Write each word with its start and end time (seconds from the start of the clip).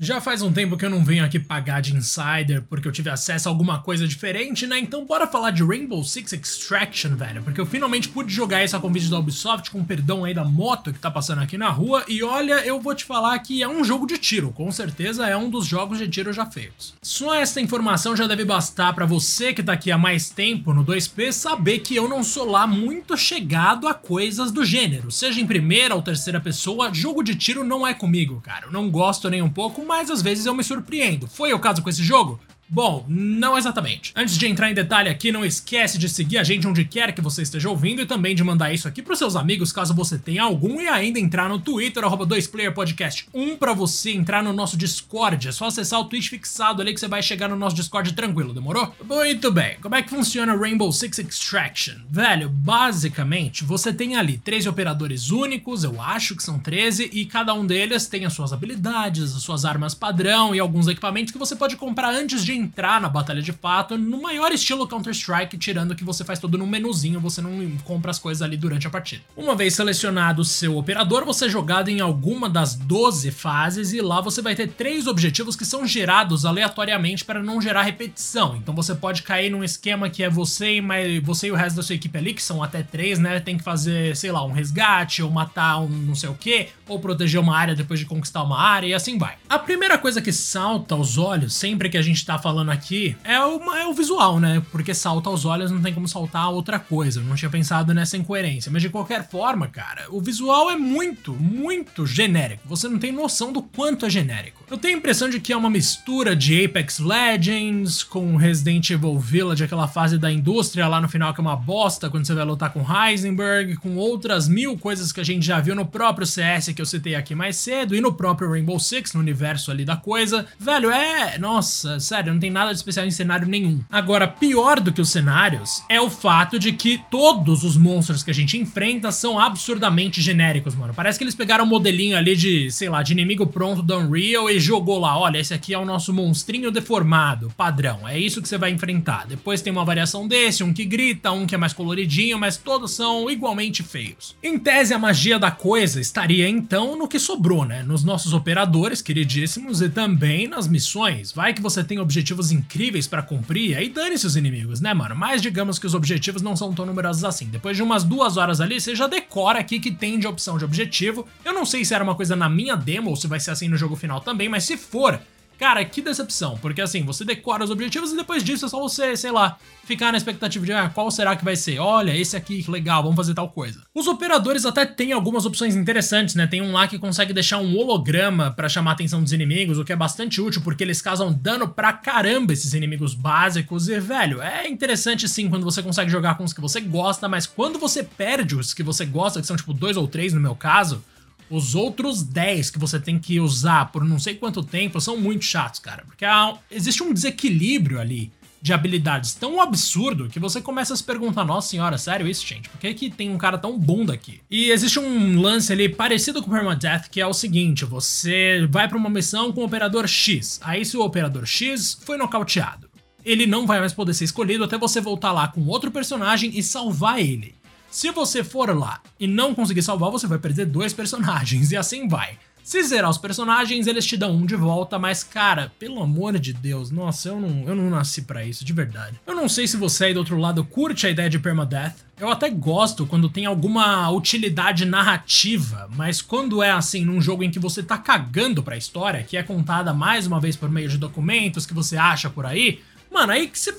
Já 0.00 0.20
faz 0.20 0.42
um 0.42 0.52
tempo 0.52 0.76
que 0.76 0.84
eu 0.84 0.90
não 0.90 1.04
venho 1.04 1.24
aqui 1.24 1.40
pagar 1.40 1.82
de 1.82 1.92
insider 1.92 2.62
porque 2.70 2.86
eu 2.86 2.92
tive 2.92 3.10
acesso 3.10 3.48
a 3.48 3.50
alguma 3.50 3.80
coisa 3.80 4.06
diferente, 4.06 4.64
né? 4.64 4.78
Então 4.78 5.04
bora 5.04 5.26
falar 5.26 5.50
de 5.50 5.64
Rainbow 5.64 6.04
Six 6.04 6.34
Extraction, 6.34 7.16
velho, 7.16 7.42
porque 7.42 7.60
eu 7.60 7.66
finalmente 7.66 8.08
pude 8.08 8.32
jogar 8.32 8.62
isso 8.62 8.76
a 8.76 8.80
convite 8.80 9.10
da 9.10 9.18
Ubisoft 9.18 9.72
com 9.72 9.82
perdão 9.82 10.24
aí 10.24 10.32
da 10.32 10.44
moto 10.44 10.92
que 10.92 11.00
tá 11.00 11.10
passando 11.10 11.42
aqui 11.42 11.58
na 11.58 11.68
rua 11.68 12.04
e 12.06 12.22
olha, 12.22 12.64
eu 12.64 12.80
vou 12.80 12.94
te 12.94 13.04
falar 13.04 13.36
que 13.40 13.60
é 13.60 13.66
um 13.66 13.82
jogo 13.82 14.06
de 14.06 14.18
tiro, 14.18 14.52
com 14.52 14.70
certeza 14.70 15.26
é 15.26 15.36
um 15.36 15.50
dos 15.50 15.66
jogos 15.66 15.98
de 15.98 16.06
tiro 16.06 16.32
já 16.32 16.46
feitos. 16.46 16.94
Só 17.02 17.34
essa 17.34 17.60
informação 17.60 18.14
já 18.14 18.28
deve 18.28 18.44
bastar 18.44 18.92
para 18.92 19.04
você 19.04 19.52
que 19.52 19.64
tá 19.64 19.72
aqui 19.72 19.90
há 19.90 19.98
mais 19.98 20.30
tempo 20.30 20.72
no 20.72 20.84
2P 20.84 21.32
saber 21.32 21.80
que 21.80 21.96
eu 21.96 22.08
não 22.08 22.22
sou 22.22 22.48
lá 22.48 22.68
muito 22.68 23.16
chegado 23.16 23.88
a 23.88 23.94
coisas 23.94 24.52
do 24.52 24.64
gênero, 24.64 25.10
seja 25.10 25.40
em 25.40 25.46
primeira 25.46 25.96
ou 25.96 26.02
terceira 26.02 26.40
pessoa, 26.40 26.94
jogo 26.94 27.20
de 27.20 27.34
tiro 27.34 27.64
não 27.64 27.84
é 27.84 27.92
comigo, 27.92 28.40
cara. 28.40 28.66
Eu 28.66 28.72
não 28.72 28.88
gosto 28.88 29.28
nem 29.28 29.42
um 29.42 29.50
pouco, 29.50 29.87
mas 29.88 30.10
às 30.10 30.20
vezes 30.20 30.44
eu 30.44 30.54
me 30.54 30.62
surpreendo. 30.62 31.26
Foi 31.26 31.52
o 31.54 31.58
caso 31.58 31.82
com 31.82 31.88
esse 31.88 32.04
jogo? 32.04 32.38
Bom, 32.68 33.04
não 33.08 33.56
exatamente. 33.56 34.12
Antes 34.14 34.36
de 34.36 34.46
entrar 34.46 34.70
em 34.70 34.74
detalhe 34.74 35.08
aqui, 35.08 35.32
não 35.32 35.44
esquece 35.44 35.98
de 35.98 36.08
seguir 36.08 36.38
a 36.38 36.44
gente 36.44 36.66
onde 36.66 36.84
quer 36.84 37.12
que 37.12 37.20
você 37.20 37.42
esteja 37.42 37.70
ouvindo 37.70 38.02
e 38.02 38.06
também 38.06 38.34
de 38.34 38.44
mandar 38.44 38.72
isso 38.72 38.86
aqui 38.86 39.02
pros 39.02 39.18
seus 39.18 39.36
amigos, 39.36 39.72
caso 39.72 39.94
você 39.94 40.18
tenha 40.18 40.42
algum, 40.42 40.80
e 40.80 40.88
ainda 40.88 41.18
entrar 41.18 41.48
no 41.48 41.58
Twitter, 41.58 42.04
arroba 42.04 42.26
2playerpodcast 42.26 43.26
1 43.32 43.56
pra 43.56 43.72
você 43.72 44.12
entrar 44.12 44.42
no 44.42 44.52
nosso 44.52 44.76
Discord. 44.76 45.48
É 45.48 45.52
só 45.52 45.66
acessar 45.66 46.00
o 46.00 46.04
tweet 46.04 46.28
fixado 46.28 46.82
ali 46.82 46.92
que 46.92 47.00
você 47.00 47.08
vai 47.08 47.22
chegar 47.22 47.48
no 47.48 47.56
nosso 47.56 47.76
Discord 47.76 48.12
tranquilo, 48.12 48.52
demorou? 48.52 48.94
Muito 49.02 49.50
bem, 49.50 49.76
como 49.80 49.94
é 49.94 50.02
que 50.02 50.10
funciona 50.10 50.56
Rainbow 50.56 50.92
Six 50.92 51.18
Extraction? 51.18 51.94
Velho, 52.10 52.48
basicamente, 52.48 53.64
você 53.64 53.92
tem 53.92 54.16
ali 54.16 54.36
13 54.36 54.68
operadores 54.68 55.30
únicos, 55.30 55.84
eu 55.84 56.00
acho 56.00 56.36
que 56.36 56.42
são 56.42 56.58
13, 56.58 57.10
e 57.12 57.24
cada 57.24 57.54
um 57.54 57.66
deles 57.66 58.06
tem 58.06 58.26
as 58.26 58.32
suas 58.32 58.52
habilidades, 58.52 59.34
as 59.34 59.42
suas 59.42 59.64
armas 59.64 59.94
padrão 59.94 60.54
e 60.54 60.60
alguns 60.60 60.86
equipamentos 60.86 61.32
que 61.32 61.38
você 61.38 61.56
pode 61.56 61.76
comprar 61.76 62.12
antes 62.12 62.44
de 62.44 62.57
entrar 62.58 63.00
na 63.00 63.08
batalha 63.08 63.40
de 63.40 63.52
fato 63.52 63.96
no 63.96 64.22
maior 64.22 64.52
estilo 64.52 64.86
Counter-Strike, 64.86 65.56
tirando 65.56 65.94
que 65.94 66.04
você 66.04 66.24
faz 66.24 66.38
tudo 66.38 66.58
no 66.58 66.66
menuzinho, 66.66 67.20
você 67.20 67.40
não 67.40 67.50
compra 67.84 68.10
as 68.10 68.18
coisas 68.18 68.42
ali 68.42 68.56
durante 68.56 68.86
a 68.86 68.90
partida. 68.90 69.22
Uma 69.36 69.54
vez 69.54 69.74
selecionado 69.74 70.42
o 70.42 70.44
seu 70.44 70.76
operador, 70.76 71.24
você 71.24 71.46
é 71.46 71.48
jogado 71.48 71.88
em 71.88 72.00
alguma 72.00 72.48
das 72.48 72.74
12 72.74 73.30
fases 73.30 73.92
e 73.92 74.00
lá 74.00 74.20
você 74.20 74.42
vai 74.42 74.54
ter 74.54 74.68
três 74.68 75.06
objetivos 75.06 75.56
que 75.56 75.64
são 75.64 75.86
gerados 75.86 76.44
aleatoriamente 76.44 77.24
para 77.24 77.42
não 77.42 77.60
gerar 77.60 77.82
repetição. 77.82 78.56
Então 78.56 78.74
você 78.74 78.94
pode 78.94 79.22
cair 79.22 79.50
num 79.50 79.62
esquema 79.62 80.10
que 80.10 80.22
é 80.22 80.30
você 80.30 80.76
e, 80.76 80.80
mais, 80.80 81.22
você 81.22 81.48
e 81.48 81.52
o 81.52 81.54
resto 81.54 81.76
da 81.76 81.82
sua 81.82 81.94
equipe 81.94 82.18
ali, 82.18 82.34
que 82.34 82.42
são 82.42 82.62
até 82.62 82.82
três, 82.82 83.18
né? 83.18 83.40
Tem 83.40 83.56
que 83.56 83.64
fazer, 83.64 84.16
sei 84.16 84.32
lá, 84.32 84.44
um 84.44 84.52
resgate, 84.52 85.22
ou 85.22 85.30
matar 85.30 85.78
um 85.80 85.88
não 85.88 86.14
sei 86.14 86.28
o 86.28 86.34
que, 86.34 86.68
ou 86.88 86.98
proteger 86.98 87.40
uma 87.40 87.56
área 87.56 87.74
depois 87.74 88.00
de 88.00 88.06
conquistar 88.06 88.42
uma 88.42 88.58
área 88.58 88.86
e 88.86 88.94
assim 88.94 89.18
vai. 89.18 89.36
A 89.48 89.58
primeira 89.58 89.98
coisa 89.98 90.20
que 90.20 90.32
salta 90.32 90.94
aos 90.94 91.18
olhos 91.18 91.54
sempre 91.54 91.88
que 91.88 91.98
a 91.98 92.02
gente 92.02 92.24
tá 92.24 92.38
falando 92.38 92.47
aqui 92.70 93.16
é 93.24 93.40
o, 93.40 93.74
é 93.74 93.86
o 93.86 93.92
visual, 93.92 94.40
né? 94.40 94.62
Porque 94.70 94.94
salta 94.94 95.28
aos 95.28 95.44
olhos 95.44 95.70
não 95.70 95.80
tem 95.80 95.92
como 95.92 96.08
saltar 96.08 96.50
outra 96.50 96.78
coisa. 96.78 97.20
Eu 97.20 97.24
não 97.24 97.36
tinha 97.36 97.50
pensado 97.50 97.92
nessa 97.94 98.16
incoerência. 98.16 98.70
Mas 98.70 98.82
de 98.82 98.88
qualquer 98.88 99.28
forma, 99.28 99.68
cara, 99.68 100.06
o 100.10 100.20
visual 100.20 100.70
é 100.70 100.76
muito, 100.76 101.32
muito 101.34 102.06
genérico. 102.06 102.62
Você 102.66 102.88
não 102.88 102.98
tem 102.98 103.12
noção 103.12 103.52
do 103.52 103.62
quanto 103.62 104.06
é 104.06 104.10
genérico. 104.10 104.64
Eu 104.70 104.78
tenho 104.78 104.96
a 104.96 104.98
impressão 104.98 105.28
de 105.28 105.40
que 105.40 105.52
é 105.52 105.56
uma 105.56 105.70
mistura 105.70 106.34
de 106.36 106.64
Apex 106.64 106.98
Legends 106.98 108.02
com 108.02 108.36
Resident 108.36 108.90
Evil 108.90 109.18
Village, 109.18 109.64
aquela 109.64 109.88
fase 109.88 110.18
da 110.18 110.30
indústria 110.30 110.86
lá 110.86 111.00
no 111.00 111.08
final 111.08 111.32
que 111.32 111.40
é 111.40 111.42
uma 111.42 111.56
bosta 111.56 112.10
quando 112.10 112.26
você 112.26 112.34
vai 112.34 112.44
lutar 112.44 112.72
com 112.72 112.84
Heisenberg, 112.84 113.76
com 113.76 113.96
outras 113.96 114.48
mil 114.48 114.76
coisas 114.76 115.12
que 115.12 115.20
a 115.20 115.24
gente 115.24 115.44
já 115.44 115.60
viu 115.60 115.74
no 115.74 115.86
próprio 115.86 116.26
CS 116.26 116.68
que 116.68 116.82
eu 116.82 116.86
citei 116.86 117.14
aqui 117.14 117.34
mais 117.34 117.56
cedo 117.56 117.94
e 117.94 118.00
no 118.00 118.12
próprio 118.12 118.50
Rainbow 118.50 118.78
Six, 118.78 119.14
no 119.14 119.20
universo 119.20 119.70
ali 119.70 119.84
da 119.84 119.96
coisa. 119.96 120.46
Velho, 120.58 120.90
é. 120.90 121.38
Nossa, 121.38 121.98
sério, 121.98 122.32
não 122.38 122.40
tem 122.40 122.50
nada 122.50 122.70
de 122.70 122.76
especial 122.76 123.04
em 123.04 123.10
cenário 123.10 123.48
nenhum. 123.48 123.80
Agora, 123.90 124.28
pior 124.28 124.78
do 124.78 124.92
que 124.92 125.00
os 125.00 125.10
cenários 125.10 125.82
é 125.88 126.00
o 126.00 126.08
fato 126.08 126.56
de 126.56 126.72
que 126.72 127.00
todos 127.10 127.64
os 127.64 127.76
monstros 127.76 128.22
que 128.22 128.30
a 128.30 128.34
gente 128.34 128.56
enfrenta 128.56 129.10
são 129.10 129.40
absurdamente 129.40 130.22
genéricos, 130.22 130.76
mano. 130.76 130.94
Parece 130.94 131.18
que 131.18 131.24
eles 131.24 131.34
pegaram 131.34 131.64
um 131.64 131.68
modelinho 131.68 132.16
ali 132.16 132.36
de, 132.36 132.70
sei 132.70 132.88
lá, 132.88 133.02
de 133.02 133.12
inimigo 133.12 133.46
pronto 133.46 133.82
do 133.82 133.98
Unreal 133.98 134.48
e 134.48 134.60
jogou 134.60 135.00
lá: 135.00 135.18
olha, 135.18 135.38
esse 135.38 135.52
aqui 135.52 135.74
é 135.74 135.78
o 135.78 135.84
nosso 135.84 136.14
monstrinho 136.14 136.70
deformado, 136.70 137.52
padrão. 137.56 138.06
É 138.06 138.16
isso 138.16 138.40
que 138.40 138.48
você 138.48 138.56
vai 138.56 138.70
enfrentar. 138.70 139.26
Depois 139.26 139.60
tem 139.60 139.72
uma 139.72 139.84
variação 139.84 140.28
desse, 140.28 140.62
um 140.62 140.72
que 140.72 140.84
grita, 140.84 141.32
um 141.32 141.44
que 141.44 141.56
é 141.56 141.58
mais 141.58 141.72
coloridinho, 141.72 142.38
mas 142.38 142.56
todos 142.56 142.92
são 142.92 143.28
igualmente 143.28 143.82
feios. 143.82 144.36
Em 144.40 144.56
tese, 144.58 144.94
a 144.94 144.98
magia 144.98 145.40
da 145.40 145.50
coisa 145.50 146.00
estaria 146.00 146.48
então 146.48 146.96
no 146.96 147.08
que 147.08 147.18
sobrou, 147.18 147.64
né? 147.64 147.82
Nos 147.82 148.04
nossos 148.04 148.32
operadores 148.32 149.02
queridíssimos 149.02 149.82
e 149.82 149.88
também 149.88 150.46
nas 150.46 150.68
missões. 150.68 151.32
Vai 151.32 151.52
que 151.52 151.62
você 151.62 151.82
tem 151.82 151.98
objetivos 151.98 152.27
incríveis 152.50 153.06
para 153.06 153.22
cumprir, 153.22 153.76
aí 153.76 153.88
dane-se 153.88 154.26
os 154.26 154.36
inimigos, 154.36 154.80
né, 154.80 154.92
mano? 154.94 155.14
Mas 155.14 155.40
digamos 155.42 155.78
que 155.78 155.86
os 155.86 155.94
objetivos 155.94 156.42
não 156.42 156.56
são 156.56 156.72
tão 156.72 156.86
numerosos 156.86 157.24
assim. 157.24 157.46
Depois 157.46 157.76
de 157.76 157.82
umas 157.82 158.04
duas 158.04 158.36
horas 158.36 158.60
ali, 158.60 158.80
você 158.80 158.94
já 158.94 159.06
decora 159.06 159.58
aqui 159.58 159.80
que 159.80 159.90
tem 159.90 160.18
de 160.18 160.26
opção 160.26 160.58
de 160.58 160.64
objetivo. 160.64 161.26
Eu 161.44 161.52
não 161.52 161.64
sei 161.64 161.84
se 161.84 161.94
era 161.94 162.04
uma 162.04 162.14
coisa 162.14 162.34
na 162.34 162.48
minha 162.48 162.76
demo 162.76 163.10
ou 163.10 163.16
se 163.16 163.26
vai 163.26 163.40
ser 163.40 163.50
assim 163.50 163.68
no 163.68 163.76
jogo 163.76 163.96
final 163.96 164.20
também, 164.20 164.48
mas 164.48 164.64
se 164.64 164.76
for, 164.76 165.20
Cara, 165.58 165.84
que 165.84 166.00
decepção, 166.00 166.56
porque 166.62 166.80
assim, 166.80 167.02
você 167.02 167.24
decora 167.24 167.64
os 167.64 167.70
objetivos 167.70 168.12
e 168.12 168.16
depois 168.16 168.44
disso 168.44 168.66
é 168.66 168.68
só 168.68 168.78
você, 168.78 169.16
sei 169.16 169.32
lá, 169.32 169.58
ficar 169.84 170.12
na 170.12 170.16
expectativa 170.16 170.64
de 170.64 170.72
ah, 170.72 170.88
qual 170.88 171.10
será 171.10 171.34
que 171.34 171.44
vai 171.44 171.56
ser. 171.56 171.80
Olha, 171.80 172.16
esse 172.16 172.36
aqui, 172.36 172.62
que 172.62 172.70
legal, 172.70 173.02
vamos 173.02 173.16
fazer 173.16 173.34
tal 173.34 173.48
coisa. 173.48 173.82
Os 173.92 174.06
operadores 174.06 174.64
até 174.64 174.86
têm 174.86 175.12
algumas 175.12 175.44
opções 175.44 175.74
interessantes, 175.74 176.36
né? 176.36 176.46
Tem 176.46 176.62
um 176.62 176.70
lá 176.70 176.86
que 176.86 176.96
consegue 176.96 177.32
deixar 177.32 177.58
um 177.58 177.76
holograma 177.76 178.52
para 178.52 178.68
chamar 178.68 178.92
a 178.92 178.94
atenção 178.94 179.20
dos 179.20 179.32
inimigos, 179.32 179.78
o 179.78 179.84
que 179.84 179.92
é 179.92 179.96
bastante 179.96 180.40
útil 180.40 180.62
porque 180.62 180.84
eles 180.84 181.02
causam 181.02 181.32
dano 181.32 181.66
pra 181.66 181.92
caramba 181.92 182.52
esses 182.52 182.72
inimigos 182.72 183.12
básicos. 183.12 183.88
E, 183.88 183.98
velho, 183.98 184.40
é 184.40 184.68
interessante 184.68 185.28
sim 185.28 185.50
quando 185.50 185.64
você 185.64 185.82
consegue 185.82 186.08
jogar 186.08 186.36
com 186.36 186.44
os 186.44 186.52
que 186.52 186.60
você 186.60 186.80
gosta, 186.80 187.28
mas 187.28 187.48
quando 187.48 187.80
você 187.80 188.04
perde 188.04 188.54
os 188.54 188.72
que 188.72 188.84
você 188.84 189.04
gosta, 189.04 189.40
que 189.40 189.46
são 189.46 189.56
tipo 189.56 189.74
dois 189.74 189.96
ou 189.96 190.06
três 190.06 190.32
no 190.32 190.40
meu 190.40 190.54
caso, 190.54 191.02
os 191.50 191.74
outros 191.74 192.22
10 192.22 192.70
que 192.70 192.78
você 192.78 192.98
tem 192.98 193.18
que 193.18 193.40
usar 193.40 193.90
por 193.92 194.04
não 194.04 194.18
sei 194.18 194.34
quanto 194.34 194.62
tempo 194.62 195.00
são 195.00 195.16
muito 195.16 195.44
chatos, 195.44 195.80
cara. 195.80 196.04
Porque 196.06 196.24
há, 196.24 196.54
existe 196.70 197.02
um 197.02 197.12
desequilíbrio 197.12 198.00
ali 198.00 198.30
de 198.60 198.72
habilidades 198.72 199.34
tão 199.34 199.60
absurdo 199.60 200.28
que 200.28 200.40
você 200.40 200.60
começa 200.60 200.92
a 200.92 200.96
se 200.96 201.04
perguntar: 201.04 201.44
nossa 201.44 201.68
senhora, 201.68 201.96
sério 201.96 202.26
isso, 202.26 202.46
gente? 202.46 202.68
Por 202.68 202.78
que, 202.78 202.92
que 202.94 203.10
tem 203.10 203.30
um 203.30 203.38
cara 203.38 203.58
tão 203.58 203.78
bom 203.78 204.04
daqui? 204.04 204.40
E 204.50 204.70
existe 204.70 204.98
um 204.98 205.40
lance 205.40 205.72
ali 205.72 205.88
parecido 205.88 206.42
com 206.42 206.50
o 206.50 206.52
Permadeath 206.52 207.08
que 207.08 207.20
é 207.20 207.26
o 207.26 207.34
seguinte: 207.34 207.84
você 207.84 208.66
vai 208.70 208.88
para 208.88 208.98
uma 208.98 209.10
missão 209.10 209.52
com 209.52 209.62
o 209.62 209.64
operador 209.64 210.06
X. 210.06 210.60
Aí, 210.62 210.84
se 210.84 210.96
o 210.96 211.02
operador 211.02 211.46
X 211.46 211.98
foi 212.04 212.16
nocauteado, 212.16 212.88
ele 213.24 213.46
não 213.46 213.66
vai 213.66 213.78
mais 213.80 213.92
poder 213.92 214.14
ser 214.14 214.24
escolhido 214.24 214.64
até 214.64 214.78
você 214.78 215.00
voltar 215.00 215.32
lá 215.32 215.48
com 215.48 215.66
outro 215.66 215.90
personagem 215.90 216.50
e 216.54 216.62
salvar 216.62 217.20
ele. 217.20 217.54
Se 217.98 218.12
você 218.12 218.44
for 218.44 218.72
lá 218.78 219.00
e 219.18 219.26
não 219.26 219.52
conseguir 219.52 219.82
salvar, 219.82 220.08
você 220.08 220.24
vai 220.24 220.38
perder 220.38 220.66
dois 220.66 220.92
personagens, 220.92 221.72
e 221.74 221.76
assim 221.76 222.06
vai. 222.06 222.38
Se 222.62 222.80
zerar 222.84 223.10
os 223.10 223.18
personagens, 223.18 223.88
eles 223.88 224.06
te 224.06 224.16
dão 224.16 224.36
um 224.36 224.46
de 224.46 224.54
volta, 224.54 225.00
mas 225.00 225.24
cara, 225.24 225.72
pelo 225.80 226.00
amor 226.00 226.38
de 226.38 226.52
Deus, 226.52 226.92
nossa, 226.92 227.30
eu 227.30 227.40
não, 227.40 227.64
eu 227.66 227.74
não 227.74 227.90
nasci 227.90 228.22
para 228.22 228.44
isso, 228.44 228.64
de 228.64 228.72
verdade. 228.72 229.20
Eu 229.26 229.34
não 229.34 229.48
sei 229.48 229.66
se 229.66 229.76
você 229.76 230.04
aí 230.04 230.14
do 230.14 230.20
outro 230.20 230.38
lado 230.38 230.62
curte 230.62 231.08
a 231.08 231.10
ideia 231.10 231.28
de 231.28 231.40
permadeath. 231.40 231.96
Eu 232.20 232.28
até 232.28 232.48
gosto 232.48 233.04
quando 233.04 233.28
tem 233.28 233.46
alguma 233.46 234.08
utilidade 234.12 234.84
narrativa, 234.84 235.90
mas 235.96 236.22
quando 236.22 236.62
é 236.62 236.70
assim 236.70 237.04
num 237.04 237.20
jogo 237.20 237.42
em 237.42 237.50
que 237.50 237.58
você 237.58 237.82
tá 237.82 237.98
cagando 237.98 238.62
pra 238.62 238.76
história, 238.76 239.24
que 239.24 239.36
é 239.36 239.42
contada 239.42 239.92
mais 239.92 240.24
uma 240.24 240.38
vez 240.38 240.54
por 240.54 240.70
meio 240.70 240.88
de 240.88 240.98
documentos 240.98 241.66
que 241.66 241.74
você 241.74 241.96
acha 241.96 242.30
por 242.30 242.46
aí, 242.46 242.80
Mano, 243.10 243.32
aí 243.32 243.48
que 243.48 243.58
você. 243.58 243.72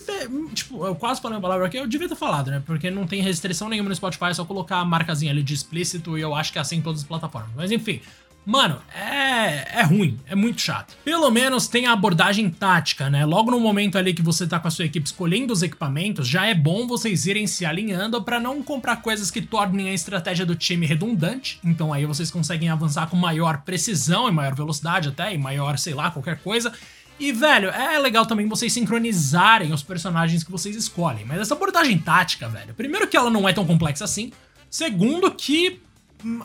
Tipo, 0.54 0.86
eu 0.86 0.96
quase 0.96 1.22
falei 1.22 1.38
uma 1.38 1.42
palavra 1.42 1.68
aqui, 1.68 1.78
eu 1.78 1.88
devia 1.88 2.10
ter 2.10 2.16
falado, 2.16 2.50
né? 2.52 2.62
Porque 2.66 2.90
não 2.90 3.06
tem 3.06 3.22
restrição 3.22 3.70
nenhuma 3.70 3.90
no 3.90 3.96
Spotify, 3.96 4.26
é 4.26 4.34
só 4.34 4.46
colocar 4.46 4.78
a 4.78 4.86
marcazinha 4.86 5.32
ali 5.32 5.44
de 5.44 5.54
explícito 5.54 6.18
e 6.18 6.22
eu 6.22 6.34
acho 6.34 6.52
que 6.52 6.58
é 6.58 6.62
assim 6.62 6.78
em 6.78 6.82
todas 6.82 7.02
as 7.02 7.08
plataformas. 7.08 7.52
Mas 7.56 7.72
enfim. 7.72 8.02
Mano, 8.46 8.82
é, 8.96 9.80
é 9.80 9.84
ruim, 9.84 10.18
é 10.26 10.34
muito 10.34 10.60
chato. 10.62 10.96
Pelo 11.04 11.30
menos 11.30 11.68
tem 11.68 11.86
a 11.86 11.92
abordagem 11.92 12.50
tática, 12.50 13.08
né? 13.08 13.24
Logo 13.24 13.52
no 13.52 13.60
momento 13.60 13.96
ali 13.96 14.12
que 14.12 14.24
você 14.24 14.48
tá 14.48 14.60
com 14.60 14.68
a 14.68 14.72
sua 14.72 14.86
equipe 14.86 15.06
escolhendo 15.06 15.54
os 15.54 15.62
equipamentos, 15.62 16.28
já 16.28 16.48
é 16.48 16.56
bom 16.56 16.88
vocês 16.88 17.28
irem 17.28 17.46
se 17.46 17.64
alinhando 17.64 18.24
para 18.24 18.40
não 18.40 18.64
comprar 18.64 18.96
coisas 19.04 19.30
que 19.30 19.42
tornem 19.42 19.90
a 19.90 19.94
estratégia 19.94 20.48
do 20.48 20.56
time 20.56 20.88
redundante. 20.88 21.60
Então 21.64 21.94
aí 21.94 22.08
vocês 22.08 22.32
conseguem 22.32 22.70
avançar 22.70 23.08
com 23.08 23.16
maior 23.16 23.62
precisão 23.62 24.28
e 24.28 24.32
maior 24.32 24.56
velocidade 24.56 25.10
até, 25.10 25.32
e 25.32 25.38
maior, 25.38 25.78
sei 25.78 25.94
lá, 25.94 26.10
qualquer 26.10 26.40
coisa. 26.40 26.74
E, 27.20 27.34
velho, 27.34 27.70
é 27.70 28.00
legal 28.00 28.26
também 28.26 28.48
vocês 28.48 28.72
sincronizarem 28.72 29.74
os 29.74 29.84
personagens 29.84 30.44
que 30.44 30.52
vocês 30.52 30.76
escolhem. 30.76 31.26
Mas 31.26 31.40
essa 31.40 31.54
abordagem 31.54 31.98
tática, 31.98 32.48
velho, 32.48 32.74
primeiro 32.74 33.08
que 33.08 33.18
ela 33.18 33.30
não 33.30 33.48
é 33.48 33.52
tão 33.52 33.66
complexa 33.66 34.06
assim. 34.06 34.32
Segundo 34.70 35.30
que, 35.32 35.82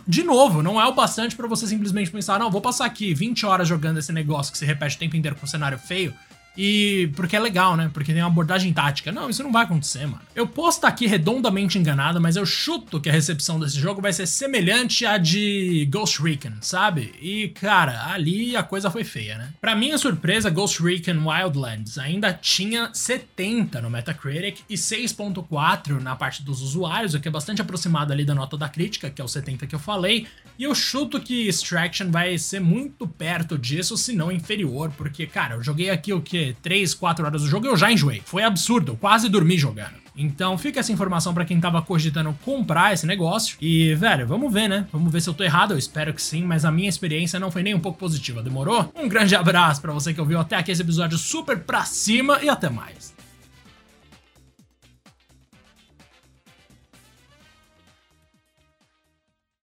de 0.06 0.24
novo, 0.24 0.62
não 0.62 0.80
é 0.80 0.86
o 0.86 0.92
bastante 0.92 1.36
para 1.36 1.46
você 1.46 1.66
simplesmente 1.66 2.10
pensar, 2.10 2.40
não, 2.40 2.50
vou 2.50 2.60
passar 2.60 2.86
aqui 2.86 3.14
20 3.14 3.46
horas 3.46 3.68
jogando 3.68 3.98
esse 3.98 4.12
negócio 4.12 4.50
que 4.50 4.58
se 4.58 4.64
repete 4.64 4.96
o 4.96 4.98
tempo 4.98 5.14
inteiro 5.14 5.36
com 5.36 5.44
um 5.44 5.48
cenário 5.48 5.78
feio 5.78 6.12
e 6.56 7.10
porque 7.16 7.36
é 7.36 7.40
legal, 7.40 7.76
né? 7.76 7.90
Porque 7.92 8.12
tem 8.12 8.22
uma 8.22 8.28
abordagem 8.28 8.72
tática. 8.72 9.10
Não, 9.10 9.28
isso 9.28 9.42
não 9.42 9.52
vai 9.52 9.64
acontecer, 9.64 10.06
mano. 10.06 10.20
Eu 10.34 10.46
posso 10.46 10.78
estar 10.78 10.88
aqui 10.88 11.06
redondamente 11.06 11.78
enganado, 11.78 12.20
mas 12.20 12.36
eu 12.36 12.46
chuto 12.46 13.00
que 13.00 13.08
a 13.08 13.12
recepção 13.12 13.58
desse 13.58 13.78
jogo 13.78 14.00
vai 14.00 14.12
ser 14.12 14.26
semelhante 14.26 15.04
à 15.04 15.18
de 15.18 15.88
Ghost 15.90 16.22
Recon, 16.22 16.52
sabe? 16.60 17.12
E, 17.20 17.48
cara, 17.48 18.12
ali 18.12 18.56
a 18.56 18.62
coisa 18.62 18.90
foi 18.90 19.04
feia, 19.04 19.36
né? 19.36 19.50
Pra 19.60 19.74
minha 19.74 19.98
surpresa, 19.98 20.50
Ghost 20.50 20.82
Recon 20.82 21.28
Wildlands 21.28 21.98
ainda 21.98 22.32
tinha 22.32 22.90
70 22.92 23.80
no 23.80 23.90
Metacritic 23.90 24.60
e 24.68 24.74
6.4 24.74 26.00
na 26.00 26.14
parte 26.14 26.42
dos 26.42 26.62
usuários, 26.62 27.14
o 27.14 27.20
que 27.20 27.28
é 27.28 27.30
bastante 27.30 27.60
aproximado 27.60 28.12
ali 28.12 28.24
da 28.24 28.34
nota 28.34 28.56
da 28.56 28.68
crítica, 28.68 29.10
que 29.10 29.20
é 29.20 29.24
o 29.24 29.28
70 29.28 29.66
que 29.66 29.74
eu 29.74 29.78
falei. 29.78 30.26
E 30.58 30.64
eu 30.64 30.74
chuto 30.74 31.20
que 31.20 31.48
Extraction 31.48 32.10
vai 32.10 32.38
ser 32.38 32.60
muito 32.60 33.08
perto 33.08 33.58
disso, 33.58 33.96
se 33.96 34.12
não 34.12 34.30
inferior, 34.30 34.92
porque, 34.96 35.26
cara, 35.26 35.56
eu 35.56 35.62
joguei 35.62 35.90
aqui 35.90 36.12
o 36.12 36.20
que? 36.20 36.43
3, 36.52 36.94
4 36.94 37.24
horas 37.24 37.42
do 37.42 37.48
jogo 37.48 37.66
e 37.66 37.68
eu 37.68 37.76
já 37.76 37.90
enjoei. 37.90 38.22
Foi 38.24 38.42
absurdo, 38.42 38.96
quase 39.00 39.28
dormi 39.28 39.56
jogando. 39.56 40.04
Então 40.16 40.56
fica 40.56 40.80
essa 40.80 40.92
informação 40.92 41.34
para 41.34 41.44
quem 41.44 41.60
tava 41.60 41.82
cogitando 41.82 42.36
comprar 42.44 42.92
esse 42.92 43.06
negócio. 43.06 43.56
E, 43.60 43.94
velho, 43.94 44.26
vamos 44.26 44.52
ver, 44.52 44.68
né? 44.68 44.86
Vamos 44.92 45.12
ver 45.12 45.20
se 45.20 45.28
eu 45.28 45.34
tô 45.34 45.42
errado, 45.42 45.72
eu 45.72 45.78
espero 45.78 46.14
que 46.14 46.22
sim, 46.22 46.44
mas 46.44 46.64
a 46.64 46.70
minha 46.70 46.88
experiência 46.88 47.40
não 47.40 47.50
foi 47.50 47.62
nem 47.62 47.74
um 47.74 47.80
pouco 47.80 47.98
positiva, 47.98 48.42
demorou? 48.42 48.92
Um 48.94 49.08
grande 49.08 49.34
abraço 49.36 49.80
para 49.80 49.92
você 49.92 50.14
que 50.14 50.20
ouviu 50.20 50.38
até 50.38 50.56
aqui 50.56 50.70
esse 50.70 50.82
episódio 50.82 51.18
super 51.18 51.58
pra 51.58 51.84
cima 51.84 52.38
e 52.42 52.48
até 52.48 52.70
mais. 52.70 53.14